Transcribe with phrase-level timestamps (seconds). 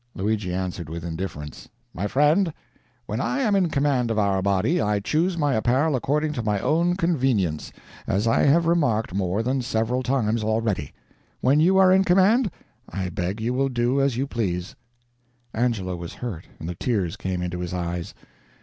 [0.15, 2.51] Luigi answered with indifference: "My friend,
[3.05, 6.59] when I am in command of our body, I choose my apparel according to my
[6.59, 7.71] own convenience,
[8.07, 10.91] as I have remarked more than several times already.
[11.39, 12.49] When you are in command,
[12.89, 14.73] I beg you will do as you please."
[15.53, 18.15] Angelo was hurt, and the tears came into his eyes.